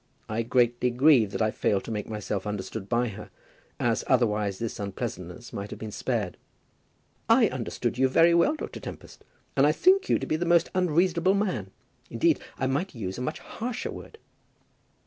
I 0.27 0.41
greatly 0.41 0.89
grieve 0.89 1.29
that 1.29 1.43
I 1.43 1.51
failed 1.51 1.83
to 1.83 1.91
make 1.91 2.09
myself 2.09 2.47
understood 2.47 2.89
by 2.89 3.09
her, 3.09 3.29
as, 3.79 4.03
otherwise, 4.07 4.57
this 4.57 4.79
unpleasantness 4.79 5.53
might 5.53 5.69
have 5.69 5.77
been 5.77 5.91
spared." 5.91 6.37
"I 7.29 7.49
understood 7.49 7.99
you 7.99 8.07
very 8.07 8.33
well, 8.33 8.55
Dr. 8.55 8.79
Tempest, 8.79 9.23
and 9.55 9.67
I 9.67 9.71
think 9.71 10.09
you 10.09 10.17
to 10.17 10.25
be 10.25 10.33
a 10.37 10.43
most 10.45 10.71
unreasonable 10.73 11.35
man. 11.35 11.69
Indeed, 12.09 12.39
I 12.57 12.65
might 12.65 12.95
use 12.95 13.19
a 13.19 13.21
much 13.21 13.37
harsher 13.41 13.91
word." 13.91 14.17